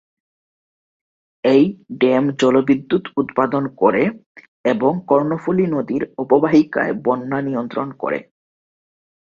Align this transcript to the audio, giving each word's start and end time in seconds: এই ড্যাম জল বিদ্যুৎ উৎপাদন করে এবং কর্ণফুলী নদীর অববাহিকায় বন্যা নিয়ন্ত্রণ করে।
এই 1.43 1.63
ড্যাম 1.99 2.25
জল 2.39 2.55
বিদ্যুৎ 2.67 3.03
উৎপাদন 3.17 3.63
করে 3.81 4.03
এবং 4.65 4.91
কর্ণফুলী 5.07 5.65
নদীর 5.67 6.03
অববাহিকায় 6.17 6.93
বন্যা 7.05 7.39
নিয়ন্ত্রণ 7.41 7.87
করে। 8.01 8.19